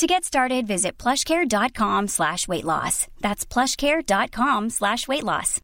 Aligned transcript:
To 0.00 0.06
get 0.06 0.24
started, 0.24 0.66
visit 0.66 0.92
plushcare.com 0.96 2.08
slash 2.08 2.48
weight 2.48 2.64
loss. 2.64 3.06
That's 3.20 3.44
plushcare.com 3.44 4.70
slash 4.70 5.06
weight 5.06 5.22
loss. 5.22 5.60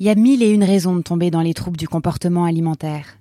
Il 0.00 0.06
y 0.06 0.10
a 0.10 0.16
mille 0.16 0.42
et 0.42 0.50
une 0.50 0.64
raisons 0.64 0.96
de 0.96 1.02
tomber 1.02 1.30
dans 1.30 1.42
les 1.42 1.54
troubles 1.54 1.76
du 1.76 1.86
comportement 1.86 2.44
alimentaire. 2.44 3.18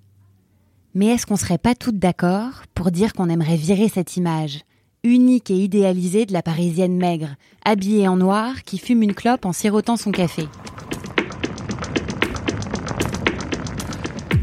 Mais 0.95 1.09
est-ce 1.09 1.27
qu'on 1.27 1.35
serait 1.35 1.59
pas 1.59 1.75
toutes 1.75 1.99
d'accord 1.99 2.63
pour 2.73 2.89
dire 2.89 3.13
qu'on 3.13 3.29
aimerait 3.29 3.55
virer 3.55 3.87
cette 3.87 4.17
image 4.17 4.61
unique 5.03 5.51
et 5.51 5.63
idéalisée 5.63 6.25
de 6.25 6.33
la 6.33 6.41
parisienne 6.41 6.97
maigre, 6.97 7.35
habillée 7.65 8.07
en 8.07 8.17
noir, 8.17 8.63
qui 8.63 8.79
fume 8.79 9.03
une 9.03 9.13
clope 9.13 9.45
en 9.45 9.53
sirotant 9.53 9.95
son 9.95 10.09
café? 10.09 10.47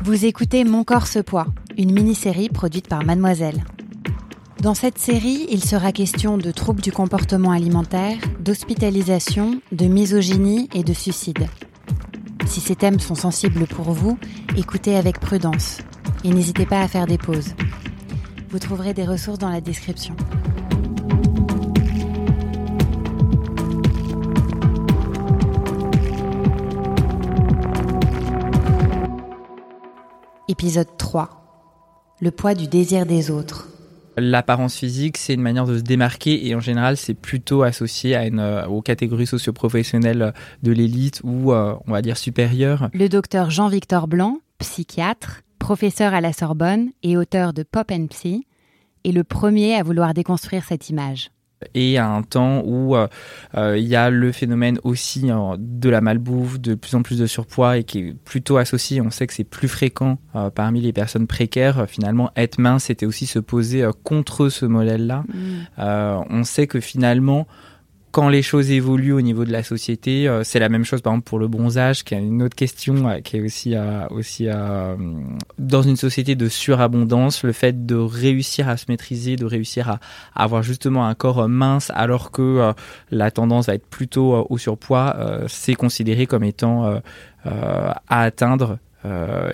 Vous 0.05 0.27
écoutez 0.27 0.63
Mon 0.63 0.85
corps 0.85 1.09
se 1.09 1.19
poids, 1.19 1.47
une 1.77 1.93
mini-série 1.93 2.49
produite 2.49 2.89
par 2.89 3.05
Mademoiselle. 3.05 3.65
Dans 4.61 4.75
cette 4.75 4.99
série, 4.99 5.47
il 5.51 5.65
sera 5.65 5.93
question 5.93 6.39
de 6.39 6.51
troubles 6.51 6.83
du 6.83 6.93
comportement 6.93 7.51
alimentaire, 7.51 8.17
d'hospitalisation, 8.39 9.61
de 9.73 9.87
misogynie 9.87 10.69
et 10.75 10.85
de 10.85 10.93
suicide. 10.93 11.49
Si 12.47 12.61
ces 12.61 12.77
thèmes 12.77 13.01
sont 13.01 13.15
sensibles 13.15 13.67
pour 13.67 13.91
vous, 13.93 14.19
écoutez 14.57 14.97
avec 14.97 15.19
prudence 15.19 15.79
et 16.25 16.31
n'hésitez 16.31 16.67
pas 16.67 16.81
à 16.81 16.89
faire 16.89 17.07
des 17.07 17.19
pauses. 17.19 17.55
Vous 18.51 18.59
trouverez 18.59 18.95
des 18.95 19.05
ressources 19.05 19.39
dans 19.39 19.51
la 19.51 19.61
description. 19.61 20.15
Épisode 30.49 30.97
3. 30.99 31.42
Le 32.23 32.31
poids 32.31 32.55
du 32.55 32.69
désir 32.69 33.05
des 33.05 33.33
autres. 33.33 33.67
L'apparence 34.17 34.77
physique, 34.77 35.19
c'est 35.19 35.35
une 35.35 35.41
manière 35.41 35.67
de 35.67 35.77
se 35.77 35.83
démarquer 35.83 36.47
et 36.47 36.55
en 36.55 36.61
général, 36.61 36.97
c'est 36.97 37.15
plutôt 37.15 37.65
associé 37.65 38.15
à 38.15 38.29
une, 38.29 38.39
euh, 38.39 38.65
aux 38.69 38.81
catégories 38.81 39.27
socioprofessionnelles 39.27 40.33
de 40.63 40.71
l'élite 40.71 41.21
ou, 41.25 41.53
euh, 41.53 41.75
on 41.85 41.91
va 41.91 42.01
dire, 42.01 42.17
supérieure. 42.17 42.91
Le 42.95 43.09
docteur 43.09 43.51
Jean-Victor 43.51 44.07
Blanc, 44.07 44.39
psychiatre, 44.59 45.41
professeur 45.59 46.15
à 46.15 46.21
la 46.21 46.33
Sorbonne 46.33 46.91
et 47.03 47.17
auteur 47.17 47.53
de 47.53 47.65
Pop 47.65 47.91
and 47.91 48.07
Psy, 48.07 48.47
est 49.05 49.11
le 49.11 49.25
premier 49.25 49.75
à 49.75 49.83
vouloir 49.83 50.15
déconstruire 50.15 50.63
cette 50.63 50.91
image 50.91 51.33
et 51.75 51.99
à 51.99 52.09
un 52.09 52.23
temps 52.23 52.63
où 52.65 52.97
euh, 52.97 53.07
euh, 53.57 53.77
il 53.79 53.87
y 53.87 53.97
a 53.97 54.11
le 54.11 54.33
phénomène 54.33 54.79
aussi 54.85 55.31
euh, 55.31 55.57
de 55.59 55.89
la 55.89 56.01
malbouffe, 56.01 56.61
de 56.61 56.75
plus 56.75 56.95
en 56.95 57.03
plus 57.03 57.19
de 57.19 57.27
surpoids 57.27 57.79
et 57.79 57.85
qui 57.85 57.99
est 57.99 58.15
plutôt 58.15 58.57
associé, 58.57 59.01
on 59.01 59.11
sait 59.11 59.27
que 59.27 59.35
c'est 59.35 59.45
plus 59.45 59.69
fréquent 59.69 60.19
parmi 60.55 60.81
les 60.81 60.93
personnes 60.93 61.27
précaires, 61.27 61.87
finalement 61.89 62.31
être 62.37 62.59
mince 62.59 62.85
c'était 62.85 63.07
aussi 63.07 63.27
se 63.27 63.39
poser 63.39 63.89
contre 64.03 64.49
ce 64.49 64.67
modèle-là. 64.67 65.25
Mmh. 65.29 66.25
on 66.31 66.45
sait 66.45 66.67
que 66.67 66.81
finalement 66.81 67.47
quand 68.13 68.29
les 68.29 68.43
choses 68.43 68.71
évoluent 68.71 69.15
au 69.15 69.23
niveau 69.23 69.47
de 69.47 69.51
la 69.51 69.63
société, 69.63 70.29
euh, 70.29 70.45
c'est 70.45 70.59
la 70.59 70.69
même 70.69 70.85
chose 70.85 71.01
par 71.01 71.15
exemple 71.15 71.29
pour 71.29 71.39
le 71.39 71.49
bronzage, 71.49 72.05
qui 72.05 72.15
est 72.15 72.19
une 72.19 72.43
autre 72.43 72.55
question 72.55 73.09
euh, 73.09 73.21
qui 73.21 73.39
est 73.39 73.41
aussi 73.41 73.75
euh, 73.75 74.07
aussi 74.11 74.49
dans 75.59 75.83
une 75.83 75.97
société 75.97 76.37
de 76.37 76.49
surabondance, 76.49 77.43
le 77.43 77.53
fait 77.53 77.87
de 77.87 77.97
réussir 77.97 78.69
à 78.69 78.77
se 78.77 78.85
maîtriser, 78.91 79.37
de 79.37 79.47
réussir 79.47 79.89
à, 79.89 80.01
avoir 80.35 80.63
justement 80.63 81.07
un 81.07 81.15
corps 81.15 81.49
mince 81.49 81.91
alors 81.95 82.31
que 82.31 82.73
la 83.11 83.31
tendance 83.31 83.67
va 83.67 83.75
être 83.75 83.87
plutôt 83.87 84.47
au 84.49 84.59
surpoids, 84.59 85.17
c'est 85.49 85.75
considéré 85.75 86.27
comme 86.27 86.45
étant 86.45 87.01
à 87.45 87.95
atteindre 88.09 88.79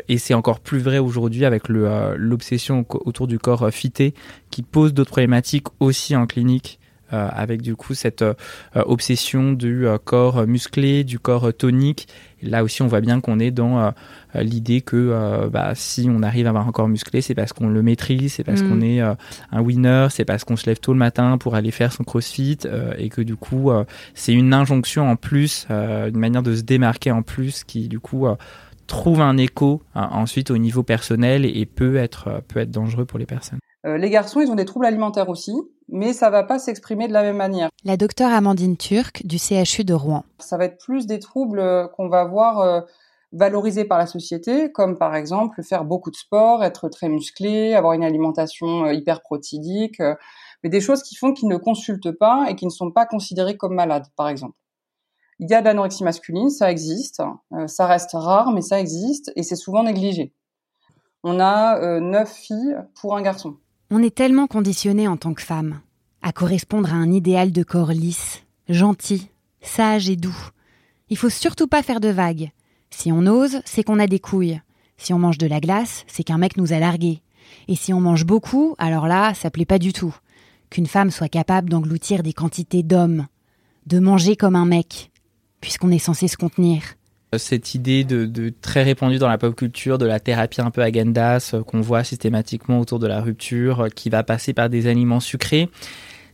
et 0.09 0.19
c'est 0.19 0.35
encore 0.35 0.61
plus 0.61 0.81
vrai 0.81 0.99
aujourd'hui 0.99 1.45
avec 1.45 1.69
l'obsession 1.69 2.85
autour 2.89 3.29
du 3.29 3.39
corps 3.39 3.71
fité 3.71 4.15
qui 4.51 4.63
pose 4.63 4.93
d'autres 4.93 5.11
problématiques 5.11 5.67
aussi 5.81 6.17
en 6.17 6.27
clinique 6.27 6.81
euh, 6.81 6.88
avec 7.11 7.63
du 7.63 7.77
coup 7.77 7.95
cette 7.95 8.23
euh, 8.23 8.35
obsession 8.75 9.53
du 9.53 9.87
euh, 9.87 9.99
corps 10.03 10.47
musclé, 10.47 11.05
du 11.05 11.19
corps 11.19 11.53
tonique. 11.55 12.09
là 12.43 12.63
aussi, 12.63 12.83
on 12.83 12.87
voit 12.87 13.01
bien 13.01 13.21
qu'on 13.21 13.39
est 13.39 13.51
dans 13.51 13.93
l'idée 14.35 14.81
que 14.81 15.49
bah, 15.51 15.73
si 15.75 16.09
on 16.09 16.23
arrive 16.23 16.47
à 16.47 16.51
avoir 16.51 16.69
un 16.69 16.73
corps 16.73 16.89
musclé, 16.89 17.21
c'est 17.21 17.35
parce 17.35 17.53
qu'on 17.53 17.69
le 17.69 17.83
maîtrise, 17.83 18.35
c'est 18.35 18.45
parce 18.45 18.63
mm. 18.63 18.69
qu'on 18.69 18.81
est 18.81 19.01
un 19.01 19.61
winner, 19.61 20.07
c'est 20.11 20.25
parce 20.25 20.45
qu'on 20.45 20.57
se 20.57 20.67
lève 20.67 20.79
tôt 20.79 20.93
le 20.93 20.99
matin 20.99 21.39
pour 21.39 21.57
aller 21.57 21.73
faire 21.73 21.93
son 21.93 22.05
crossfit 22.05 22.59
et 22.97 23.09
que 23.09 23.23
du 23.23 23.35
coup, 23.35 23.73
c'est 24.15 24.33
une 24.33 24.55
injonction 24.55 25.11
en 25.11 25.17
plus, 25.17 25.67
une 25.71 26.19
manière 26.19 26.43
de 26.43 26.55
se 26.55 26.63
démarquer 26.63 27.11
en 27.11 27.23
plus 27.23 27.65
qui 27.65 27.89
du 27.89 27.99
coup 27.99 28.27
trouve 28.87 29.21
un 29.21 29.37
écho 29.37 29.83
ensuite 29.95 30.53
au 30.53 30.59
niveau 30.59 30.85
personnel 30.85 31.45
et 31.45 31.67
peut 31.67 31.97
être, 31.97 32.43
peut 32.47 32.61
être 32.61 32.71
dangereux 32.71 33.05
pour 33.05 33.19
les 33.19 33.27
personnes. 33.27 33.59
Les 33.85 34.11
garçons, 34.11 34.41
ils 34.41 34.51
ont 34.51 34.57
des 34.57 34.65
troubles 34.65 34.87
alimentaires 34.87 35.29
aussi 35.29 35.55
mais 35.89 36.13
ça 36.13 36.31
va 36.31 36.45
pas 36.45 36.59
s'exprimer 36.59 37.09
de 37.09 37.13
la 37.13 37.23
même 37.23 37.37
manière. 37.37 37.71
La 37.85 37.97
docteure 37.97 38.31
Amandine 38.31 38.77
Turc 38.77 39.25
du 39.25 39.39
CHU 39.39 39.85
de 39.85 39.95
Rouen. 39.95 40.25
Ça 40.39 40.57
va 40.57 40.67
être 40.67 40.79
plus 40.79 41.07
des 41.07 41.19
troubles 41.19 41.61
euh, 41.61 41.89
qu'on 41.89 42.09
va 42.09 42.25
voir 42.25 42.61
euh, 42.61 42.81
valorisés 43.33 43.85
par 43.85 43.99
la 43.99 44.07
société, 44.07 44.71
comme 44.71 44.99
par 44.99 45.15
exemple 45.15 45.63
faire 45.63 45.85
beaucoup 45.85 46.11
de 46.11 46.17
sport, 46.17 46.63
être 46.63 46.89
très 46.89 47.09
musclé, 47.09 47.75
avoir 47.75 47.95
une 47.95 48.05
alimentation 48.05 48.85
euh, 48.85 48.93
hyper 48.93 49.23
protidique, 49.23 50.01
mais 50.63 50.71
des 50.71 50.81
choses 50.81 51.03
qui 51.03 51.17
font 51.17 51.33
qu'ils 51.33 51.49
ne 51.49 51.57
consultent 51.57 52.13
pas 52.13 52.47
et 52.49 52.55
qui 52.55 52.67
ne 52.67 52.71
sont 52.71 52.91
pas 52.91 53.07
considérés 53.07 53.57
comme 53.57 53.75
malades, 53.75 54.07
par 54.17 54.29
exemple. 54.29 54.57
Il 55.41 55.49
y 55.49 55.55
a 55.55 55.61
de 55.61 55.67
l'anorexie 55.67 56.03
masculine, 56.03 56.51
ça 56.51 56.69
existe, 56.69 57.23
ça 57.69 57.87
reste 57.87 58.11
rare, 58.13 58.51
mais 58.51 58.61
ça 58.61 58.81
existe 58.81 59.31
et 59.37 59.45
c'est 59.45 59.55
souvent 59.55 59.85
négligé. 59.85 60.35
On 61.23 61.39
a 61.39 62.01
neuf 62.01 62.33
filles 62.33 62.77
pour 63.01 63.17
un 63.17 63.23
garçon. 63.23 63.57
On 63.91 64.03
est 64.03 64.15
tellement 64.15 64.47
conditionné 64.47 65.09
en 65.09 65.17
tant 65.17 65.33
que 65.33 65.41
femme 65.41 65.81
à 66.21 66.31
correspondre 66.31 66.93
à 66.93 66.97
un 66.97 67.11
idéal 67.11 67.53
de 67.53 67.63
corps 67.63 67.93
lisse, 67.93 68.43
gentil, 68.69 69.31
sage 69.63 70.11
et 70.11 70.17
doux. 70.17 70.37
Il 71.09 71.17
faut 71.17 71.31
surtout 71.31 71.69
pas 71.69 71.83
faire 71.83 72.01
de 72.01 72.09
vagues. 72.09 72.51
Si 72.91 73.13
on 73.13 73.27
ose, 73.27 73.61
c'est 73.65 73.83
qu'on 73.85 73.99
a 73.99 74.07
des 74.07 74.19
couilles. 74.19 74.61
Si 74.99 75.15
on 75.15 75.19
mange 75.19 75.39
de 75.39 75.47
la 75.47 75.61
glace, 75.61 76.05
c'est 76.07 76.23
qu'un 76.23 76.37
mec 76.37 76.59
nous 76.59 76.75
a 76.75 76.79
largués. 76.79 77.23
Et 77.67 77.77
si 77.77 77.95
on 77.95 78.01
mange 78.01 78.27
beaucoup, 78.27 78.75
alors 78.77 79.07
là, 79.07 79.33
ça 79.33 79.51
plaît 79.51 79.65
pas 79.65 79.79
du 79.79 79.95
tout. 79.95 80.15
Qu'une 80.69 80.87
femme 80.87 81.11
soit 81.11 81.31
capable 81.31 81.71
d'engloutir 81.71 82.23
des 82.23 82.35
quantités 82.35 82.83
d'hommes, 82.83 83.27
de 83.87 84.01
manger 84.01 84.37
comme 84.37 84.57
un 84.57 84.67
mec, 84.67 85.11
puisqu'on 85.63 85.91
est 85.91 85.99
censé 85.99 86.29
se 86.29 86.37
contenir 86.37 86.83
cette 87.37 87.75
idée 87.75 88.05
de, 88.05 88.53
très 88.63 88.83
répandue 88.83 89.19
dans 89.19 89.29
la 89.29 89.39
pop 89.39 89.55
culture 89.55 89.99
de 89.99 90.07
la 90.07 90.21
thérapie 90.21 90.61
un 90.61 90.71
peu 90.71 90.83
agendas 90.83 91.51
euh, 91.53 91.63
qu'on 91.63 91.81
voit 91.81 92.05
systématiquement 92.05 92.81
autour 92.81 92.99
de 92.99 93.07
la 93.07 93.21
rupture 93.21 93.81
euh, 93.81 93.89
qui 93.89 94.09
va 94.09 94.23
passer 94.23 94.55
par 94.55 94.71
des 94.71 94.87
aliments 94.87 95.21
sucrés 95.21 95.69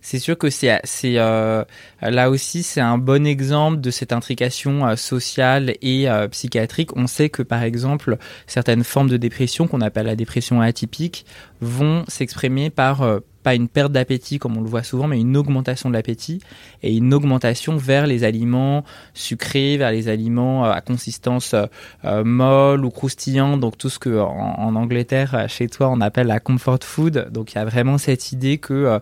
c'est 0.01 0.19
sûr 0.19 0.37
que 0.37 0.51
c'est 0.51 0.81
c'est 0.85 1.15
euh, 1.17 1.65
là 2.03 2.29
aussi 2.29 2.63
c'est 2.63 2.83
un 2.83 2.99
bon 2.99 3.27
exemple 3.27 3.81
de 3.81 3.91
cette 3.91 4.13
intrication 4.13 4.95
sociale 4.97 5.77
et 5.81 6.07
psychiatrique. 6.31 6.95
On 6.95 7.07
sait 7.07 7.31
que 7.31 7.43
par 7.43 7.63
exemple 7.63 8.19
certaines 8.47 8.85
formes 8.85 9.09
de 9.09 9.17
dépression 9.17 9.67
qu'on 9.67 9.81
appelle 9.81 10.05
la 10.05 10.15
dépression 10.15 10.61
atypique 10.61 11.25
vont 11.63 12.05
s'exprimer 12.07 12.69
par 12.69 13.21
pas 13.45 13.55
une 13.55 13.69
perte 13.69 13.93
d'appétit 13.93 14.39
comme 14.41 14.57
on 14.57 14.63
le 14.63 14.69
voit 14.69 14.83
souvent, 14.83 15.07
mais 15.07 15.21
une 15.21 15.37
augmentation 15.37 15.91
de 15.91 15.95
l'appétit 15.95 16.41
et 16.83 16.97
une 16.97 17.15
augmentation 17.15 17.77
vers 17.77 18.07
les 18.09 18.25
aliments 18.25 18.85
sucrés, 19.13 19.77
vers 19.77 19.93
les 19.93 20.09
aliments 20.09 20.65
euh, 20.65 20.73
à 20.73 20.81
consistance 20.81 21.55
euh, 21.55 21.67
euh, 22.05 22.25
molle 22.25 22.85
ou 22.85 22.91
croustillante, 22.91 23.61
donc 23.61 23.79
tout 23.79 23.91
ce 23.91 23.99
que 23.99 24.19
en, 24.19 24.75
Angleterre, 24.75 25.47
chez 25.49 25.69
toi, 25.69 25.91
on 25.91 26.01
appelle 26.01 26.27
la 26.27 26.41
comfort 26.41 26.83
food. 26.83 27.29
Donc 27.31 27.53
il 27.53 27.57
y 27.57 27.59
a 27.59 27.65
vraiment 27.65 27.99
cette 27.99 28.33
idée 28.33 28.59
que 28.59 28.99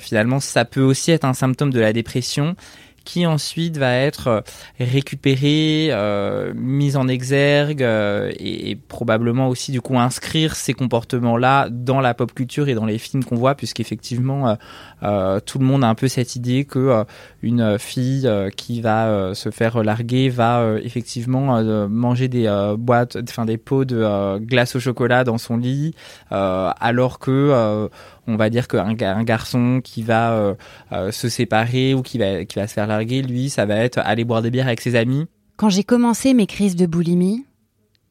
finalement 0.00 0.40
ça 0.40 0.64
peut 0.64 0.82
aussi 0.82 1.12
être 1.12 1.24
un 1.24 1.32
symptôme 1.32 1.70
de 1.70 1.80
la 1.80 1.92
dépression 1.92 2.56
qui 3.04 3.26
ensuite 3.26 3.76
va 3.76 3.94
être 3.94 4.28
euh, 4.28 4.40
récupéré, 4.80 5.88
euh, 5.90 6.52
mise 6.54 6.96
en 6.96 7.08
exergue 7.08 7.82
euh, 7.82 8.32
et, 8.38 8.76
probablement 8.76 9.48
aussi 9.48 9.72
du 9.72 9.80
coup 9.80 9.98
inscrire 9.98 10.56
ces 10.56 10.72
comportements-là 10.72 11.68
dans 11.70 12.00
la 12.00 12.14
pop 12.14 12.32
culture 12.32 12.68
et 12.68 12.74
dans 12.74 12.86
les 12.86 12.98
films 12.98 13.24
qu'on 13.24 13.36
voit, 13.36 13.54
puisqu'effectivement 13.54 14.56
euh, 15.02 15.40
tout 15.40 15.58
le 15.58 15.64
monde 15.64 15.84
a 15.84 15.88
un 15.88 15.94
peu 15.94 16.08
cette 16.08 16.36
idée 16.36 16.64
que 16.64 17.04
une 17.42 17.78
fille 17.78 18.28
qui 18.56 18.80
va 18.80 19.34
se 19.34 19.50
faire 19.50 19.82
larguer 19.82 20.28
va 20.28 20.76
effectivement 20.82 21.62
manger 21.88 22.28
des 22.28 22.74
boîtes, 22.78 23.16
enfin 23.28 23.44
des 23.44 23.58
pots 23.58 23.84
de 23.84 24.38
glace 24.38 24.76
au 24.76 24.80
chocolat 24.80 25.24
dans 25.24 25.38
son 25.38 25.56
lit, 25.56 25.94
alors 26.30 27.18
que 27.18 27.88
on 28.26 28.36
va 28.36 28.50
dire 28.50 28.68
qu'un 28.68 28.96
un 29.00 29.24
garçon 29.24 29.80
qui 29.82 30.02
va 30.02 30.56
se 31.10 31.28
séparer 31.28 31.94
ou 31.94 32.02
qui 32.02 32.18
va, 32.18 32.44
qui 32.44 32.58
va 32.58 32.66
se 32.66 32.72
faire 32.72 32.86
larguer, 32.86 33.22
lui, 33.22 33.50
ça 33.50 33.66
va 33.66 33.76
être 33.76 33.98
aller 33.98 34.24
boire 34.24 34.42
des 34.42 34.50
bières 34.50 34.66
avec 34.66 34.80
ses 34.80 34.96
amis. 34.96 35.26
Quand 35.56 35.68
j'ai 35.68 35.84
commencé 35.84 36.34
mes 36.34 36.46
crises 36.46 36.76
de 36.76 36.86
boulimie, 36.86 37.44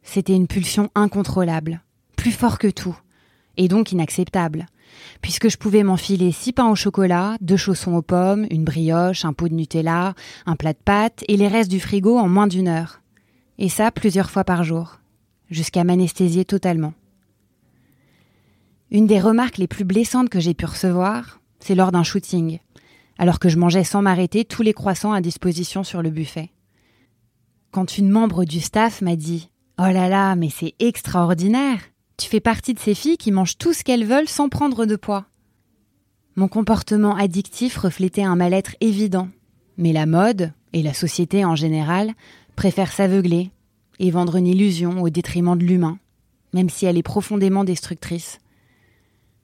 c'était 0.02 0.36
une 0.36 0.48
pulsion 0.48 0.90
incontrôlable, 0.96 1.82
plus 2.16 2.32
fort 2.32 2.58
que 2.58 2.68
tout, 2.68 2.96
et 3.58 3.68
donc 3.68 3.92
inacceptable, 3.92 4.66
puisque 5.22 5.50
je 5.50 5.58
pouvais 5.58 5.84
m'enfiler 5.84 6.32
six 6.32 6.54
pains 6.54 6.70
au 6.70 6.76
chocolat, 6.76 7.36
deux 7.42 7.58
chaussons 7.58 7.96
aux 7.96 8.02
pommes, 8.02 8.46
une 8.50 8.64
brioche, 8.64 9.26
un 9.26 9.34
pot 9.34 9.48
de 9.48 9.54
Nutella, 9.54 10.14
un 10.46 10.56
plat 10.56 10.74
de 10.74 10.80
pâtes 10.84 11.24
et 11.28 11.38
les 11.38 11.48
restes 11.48 11.72
du 11.72 11.80
frigo 11.80 12.18
en 12.18 12.28
moins 12.28 12.48
d'une 12.48 12.68
heure. 12.68 13.02
Et 13.60 13.70
ça 13.70 13.92
plusieurs 13.92 14.32
fois 14.32 14.44
par 14.44 14.64
jour, 14.64 15.00
jusqu'à 15.50 15.84
m'anesthésier 15.84 16.46
totalement. 16.46 16.94
Une 18.94 19.08
des 19.08 19.20
remarques 19.20 19.58
les 19.58 19.68
plus 19.68 19.86
blessantes 19.86 20.30
que 20.30 20.40
j'ai 20.40 20.54
pu 20.54 20.66
recevoir, 20.66 21.42
c'est 21.60 21.74
lors 21.74 21.92
d'un 21.92 22.04
shooting, 22.04 22.60
alors 23.18 23.40
que 23.40 23.50
je 23.50 23.58
mangeais 23.58 23.84
sans 23.84 24.04
m'arrêter 24.04 24.46
tous 24.46 24.62
les 24.62 24.74
croissants 24.74 25.14
à 25.14 25.20
disposition 25.20 25.84
sur 25.84 26.04
le 26.04 26.12
buffet. 26.12 26.52
Quand 27.72 27.98
une 27.98 28.10
membre 28.10 28.46
du 28.46 28.62
staff 28.62 29.02
m'a 29.02 29.16
dit 29.16 29.50
Oh 29.80 29.92
là 29.92 30.10
là, 30.10 30.36
mais 30.36 30.52
c'est 30.52 30.76
extraordinaire 30.78 31.80
Tu 32.18 32.30
fais 32.30 32.40
partie 32.40 32.76
de 32.76 32.80
ces 32.80 32.94
filles 32.94 33.18
qui 33.18 33.32
mangent 33.32 33.58
tout 33.58 33.74
ce 33.74 33.84
qu'elles 33.84 34.06
veulent 34.06 34.28
sans 34.28 34.48
prendre 34.48 34.86
de 34.86 34.96
poids. 34.96 35.26
Mon 36.36 36.48
comportement 36.48 37.16
addictif 37.16 37.78
reflétait 37.78 38.22
un 38.22 38.36
mal-être 38.36 38.76
évident, 38.80 39.28
mais 39.76 39.92
la 39.92 40.06
mode, 40.06 40.52
et 40.72 40.84
la 40.84 40.94
société 40.94 41.46
en 41.46 41.56
général, 41.56 42.14
préfèrent 42.56 42.92
s'aveugler 42.92 43.50
et 43.98 44.12
vendre 44.12 44.36
une 44.36 44.48
illusion 44.48 45.02
au 45.02 45.10
détriment 45.10 45.58
de 45.58 45.64
l'humain, 45.64 45.98
même 46.54 46.70
si 46.70 46.86
elle 46.86 47.00
est 47.00 47.02
profondément 47.02 47.64
destructrice. 47.64 48.38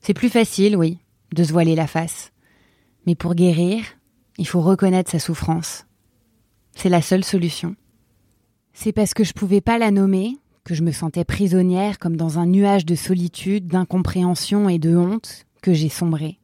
C'est 0.01 0.13
plus 0.13 0.29
facile, 0.29 0.77
oui, 0.77 0.97
de 1.33 1.43
se 1.43 1.51
voiler 1.51 1.75
la 1.75 1.87
face. 1.87 2.31
Mais 3.05 3.15
pour 3.15 3.35
guérir, 3.35 3.83
il 4.37 4.47
faut 4.47 4.61
reconnaître 4.61 5.11
sa 5.11 5.19
souffrance. 5.19 5.85
C'est 6.73 6.89
la 6.89 7.01
seule 7.01 7.23
solution. 7.23 7.75
C'est 8.73 8.93
parce 8.93 9.13
que 9.13 9.23
je 9.23 9.33
pouvais 9.33 9.61
pas 9.61 9.77
la 9.77 9.91
nommer, 9.91 10.37
que 10.63 10.73
je 10.73 10.83
me 10.83 10.91
sentais 10.91 11.25
prisonnière 11.25 11.99
comme 11.99 12.15
dans 12.15 12.39
un 12.39 12.45
nuage 12.45 12.85
de 12.85 12.95
solitude, 12.95 13.67
d'incompréhension 13.67 14.69
et 14.69 14.79
de 14.79 14.95
honte, 14.95 15.45
que 15.61 15.73
j'ai 15.73 15.89
sombré. 15.89 16.39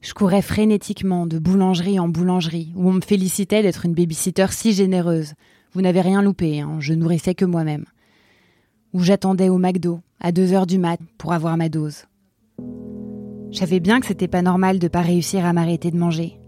Je 0.00 0.14
courais 0.14 0.42
frénétiquement 0.42 1.26
de 1.26 1.38
boulangerie 1.38 1.98
en 1.98 2.08
boulangerie, 2.08 2.72
où 2.76 2.88
on 2.88 2.92
me 2.92 3.00
félicitait 3.00 3.62
d'être 3.62 3.84
une 3.84 3.94
babysitter 3.94 4.46
si 4.50 4.72
généreuse. 4.72 5.34
Vous 5.72 5.82
n'avez 5.82 6.00
rien 6.00 6.22
loupé, 6.22 6.60
hein, 6.60 6.76
je 6.78 6.94
nourrissais 6.94 7.34
que 7.34 7.44
moi-même. 7.44 7.84
Où 8.92 9.02
j'attendais 9.02 9.48
au 9.48 9.58
McDo, 9.58 10.00
à 10.20 10.32
deux 10.32 10.52
heures 10.52 10.66
du 10.66 10.78
mat, 10.78 11.00
pour 11.18 11.32
avoir 11.32 11.56
ma 11.56 11.68
dose. 11.68 12.04
Je 13.50 13.58
savais 13.58 13.80
bien 13.80 14.00
que 14.00 14.06
c'était 14.06 14.28
pas 14.28 14.42
normal 14.42 14.78
de 14.78 14.88
pas 14.88 15.00
réussir 15.00 15.44
à 15.44 15.52
m'arrêter 15.52 15.90
de 15.90 15.98
manger. 15.98 16.38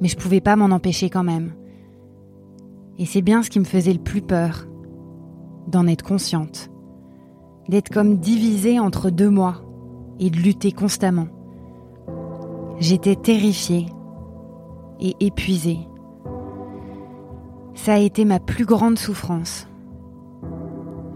Mais 0.00 0.08
je 0.08 0.16
pouvais 0.16 0.40
pas 0.40 0.56
m'en 0.56 0.74
empêcher 0.74 1.08
quand 1.08 1.24
même. 1.24 1.52
Et 2.98 3.06
c'est 3.06 3.22
bien 3.22 3.42
ce 3.42 3.50
qui 3.50 3.60
me 3.60 3.64
faisait 3.64 3.92
le 3.92 3.98
plus 3.98 4.22
peur, 4.22 4.66
d'en 5.68 5.86
être 5.86 6.04
consciente, 6.04 6.70
d'être 7.68 7.90
comme 7.90 8.18
divisée 8.18 8.78
entre 8.80 9.10
deux 9.10 9.30
mois 9.30 9.62
et 10.18 10.30
de 10.30 10.36
lutter 10.36 10.72
constamment. 10.72 11.28
J'étais 12.78 13.16
terrifiée 13.16 13.86
et 15.00 15.14
épuisée. 15.20 15.78
Ça 17.74 17.94
a 17.94 17.98
été 17.98 18.24
ma 18.24 18.40
plus 18.40 18.64
grande 18.64 18.98
souffrance. 18.98 19.68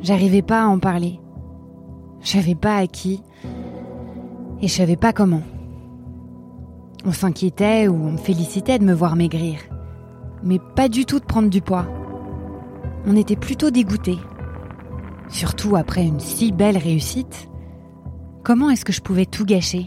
J'arrivais 0.00 0.42
pas 0.42 0.62
à 0.62 0.68
en 0.68 0.78
parler. 0.78 1.18
Je 2.20 2.28
savais 2.28 2.54
pas 2.54 2.76
à 2.76 2.86
qui 2.86 3.22
et 4.62 4.68
je 4.68 4.72
savais 4.72 4.96
pas 4.96 5.12
comment. 5.12 5.42
On 7.04 7.12
s'inquiétait 7.12 7.88
ou 7.88 7.94
on 7.94 8.12
me 8.12 8.18
félicitait 8.18 8.78
de 8.78 8.84
me 8.84 8.92
voir 8.92 9.16
maigrir 9.16 9.58
mais 10.42 10.58
pas 10.58 10.88
du 10.88 11.04
tout 11.04 11.20
de 11.20 11.24
prendre 11.24 11.50
du 11.50 11.60
poids. 11.60 11.86
On 13.06 13.16
était 13.16 13.36
plutôt 13.36 13.70
dégoûtés. 13.70 14.18
Surtout 15.28 15.76
après 15.76 16.04
une 16.04 16.20
si 16.20 16.52
belle 16.52 16.78
réussite. 16.78 17.48
Comment 18.42 18.70
est-ce 18.70 18.84
que 18.84 18.92
je 18.92 19.00
pouvais 19.00 19.26
tout 19.26 19.44
gâcher? 19.44 19.86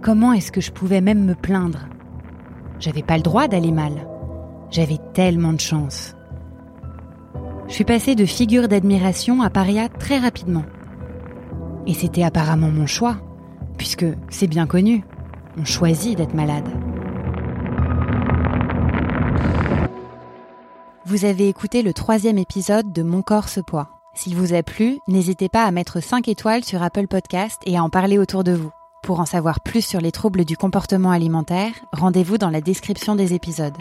Comment 0.00 0.32
est-ce 0.32 0.52
que 0.52 0.60
je 0.60 0.72
pouvais 0.72 1.00
même 1.00 1.24
me 1.24 1.34
plaindre? 1.34 1.88
J'avais 2.78 3.02
pas 3.02 3.16
le 3.16 3.22
droit 3.22 3.48
d'aller 3.48 3.72
mal. 3.72 3.92
J'avais 4.70 4.98
tellement 5.12 5.52
de 5.52 5.60
chance. 5.60 6.14
Je 7.68 7.72
suis 7.72 7.84
passée 7.84 8.14
de 8.14 8.24
figure 8.24 8.68
d'admiration 8.68 9.42
à 9.42 9.50
paria 9.50 9.88
très 9.88 10.18
rapidement. 10.18 10.64
Et 11.86 11.94
c'était 11.94 12.22
apparemment 12.22 12.70
mon 12.70 12.86
choix, 12.86 13.16
puisque 13.76 14.06
c'est 14.30 14.46
bien 14.46 14.66
connu, 14.66 15.04
on 15.58 15.64
choisit 15.64 16.16
d'être 16.16 16.34
malade. 16.34 16.68
Vous 21.06 21.24
avez 21.24 21.48
écouté 21.48 21.82
le 21.82 21.92
troisième 21.92 22.38
épisode 22.38 22.92
de 22.92 23.02
Mon 23.02 23.22
corps 23.22 23.48
ce 23.48 23.60
poids. 23.60 23.90
S'il 24.14 24.34
vous 24.34 24.54
a 24.54 24.62
plu, 24.62 24.98
n'hésitez 25.06 25.48
pas 25.48 25.64
à 25.64 25.70
mettre 25.70 26.00
5 26.02 26.26
étoiles 26.26 26.64
sur 26.64 26.82
Apple 26.82 27.06
Podcast 27.06 27.60
et 27.64 27.76
à 27.76 27.82
en 27.82 27.90
parler 27.90 28.18
autour 28.18 28.42
de 28.42 28.52
vous. 28.52 28.70
Pour 29.02 29.20
en 29.20 29.26
savoir 29.26 29.60
plus 29.60 29.82
sur 29.82 30.00
les 30.00 30.10
troubles 30.10 30.44
du 30.44 30.56
comportement 30.56 31.12
alimentaire, 31.12 31.72
rendez-vous 31.92 32.38
dans 32.38 32.50
la 32.50 32.60
description 32.60 33.14
des 33.14 33.34
épisodes. 33.34 33.76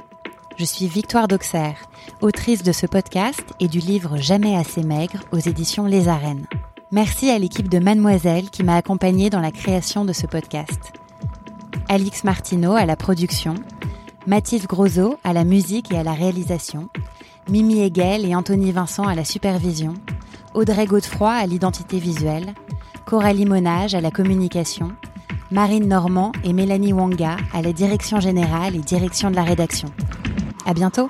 Je 0.58 0.66
suis 0.66 0.88
Victoire 0.88 1.28
d'Auxerre, 1.28 1.78
autrice 2.22 2.64
de 2.64 2.72
ce 2.72 2.86
podcast 2.86 3.44
et 3.60 3.68
du 3.68 3.80
livre 3.80 4.18
Jamais 4.18 4.56
assez 4.56 4.84
maigre 4.84 5.20
aux 5.32 5.40
éditions 5.40 5.86
Les 5.86 6.08
Arènes. 6.08 6.46
Merci 6.96 7.30
à 7.30 7.38
l'équipe 7.38 7.68
de 7.68 7.78
Mademoiselle 7.78 8.50
qui 8.50 8.64
m'a 8.64 8.78
accompagnée 8.78 9.30
dans 9.30 9.42
la 9.42 9.52
création 9.52 10.06
de 10.06 10.14
ce 10.14 10.28
podcast. 10.28 10.94
Alix 11.90 12.24
Martineau 12.24 12.72
à 12.72 12.86
la 12.86 12.96
production, 12.96 13.56
Mathis 14.28 14.66
Grosot 14.66 15.18
à 15.26 15.34
la 15.34 15.44
musique 15.44 15.92
et 15.92 15.98
à 15.98 16.04
la 16.04 16.14
réalisation, 16.14 16.88
Mimi 17.50 17.82
Hegel 17.82 18.26
et 18.26 18.34
Anthony 18.34 18.72
Vincent 18.72 19.04
à 19.04 19.14
la 19.14 19.26
supervision, 19.26 19.96
Audrey 20.54 20.86
Godefroy 20.86 21.34
à 21.34 21.46
l'identité 21.46 22.00
visuelle, 22.00 22.54
Coralie 23.06 23.46
Monage 23.46 23.94
à 23.94 24.00
la 24.00 24.10
communication, 24.10 24.94
Marine 25.52 25.90
Normand 25.90 26.32
et 26.46 26.54
Mélanie 26.54 26.94
Wanga 26.94 27.36
à 27.54 27.62
la 27.62 27.74
direction 27.74 28.22
générale 28.22 28.74
et 28.74 28.80
direction 28.80 29.30
de 29.30 29.36
la 29.36 29.44
rédaction. 29.44 29.90
À 30.66 30.74
bientôt! 30.74 31.10